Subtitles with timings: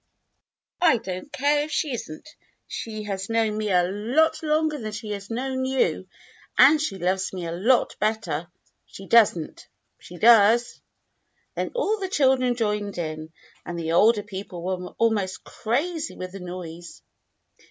[0.81, 2.27] "I don't care if she is n't.
[2.65, 5.63] She has known me a lot 88 THE BLUE AUNT longer than she has known
[5.63, 6.07] you,
[6.57, 8.47] and she loves me a lot better."
[8.87, 9.67] "She does n't."
[9.99, 10.81] "She does."
[11.53, 13.31] Then all the children joined in
[13.63, 17.03] and the older peo ple were almost crazy with the noise.